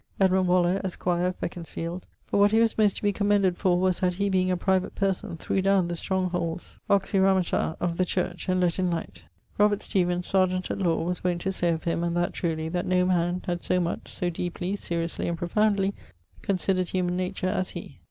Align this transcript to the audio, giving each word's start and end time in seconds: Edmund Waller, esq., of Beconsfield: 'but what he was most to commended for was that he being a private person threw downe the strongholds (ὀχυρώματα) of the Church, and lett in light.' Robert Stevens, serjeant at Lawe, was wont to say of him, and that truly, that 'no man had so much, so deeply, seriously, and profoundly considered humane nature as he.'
Edmund 0.19 0.47
Waller, 0.47 0.81
esq., 0.83 1.05
of 1.05 1.39
Beconsfield: 1.39 2.07
'but 2.31 2.39
what 2.39 2.49
he 2.51 2.59
was 2.59 2.75
most 2.75 2.97
to 2.97 3.11
commended 3.13 3.55
for 3.55 3.79
was 3.79 3.99
that 3.99 4.15
he 4.15 4.29
being 4.29 4.49
a 4.49 4.57
private 4.57 4.95
person 4.95 5.37
threw 5.37 5.61
downe 5.61 5.89
the 5.89 5.95
strongholds 5.95 6.79
(ὀχυρώματα) 6.89 7.77
of 7.79 7.97
the 7.97 8.03
Church, 8.05 8.49
and 8.49 8.59
lett 8.59 8.79
in 8.79 8.89
light.' 8.89 9.25
Robert 9.59 9.83
Stevens, 9.83 10.25
serjeant 10.25 10.71
at 10.71 10.79
Lawe, 10.79 11.03
was 11.05 11.23
wont 11.23 11.41
to 11.41 11.51
say 11.51 11.69
of 11.69 11.83
him, 11.83 12.03
and 12.03 12.17
that 12.17 12.33
truly, 12.33 12.67
that 12.67 12.87
'no 12.87 13.05
man 13.05 13.43
had 13.45 13.61
so 13.61 13.79
much, 13.79 14.11
so 14.11 14.31
deeply, 14.31 14.75
seriously, 14.75 15.27
and 15.27 15.37
profoundly 15.37 15.93
considered 16.41 16.89
humane 16.89 17.15
nature 17.17 17.47
as 17.49 17.69
he.' 17.69 17.99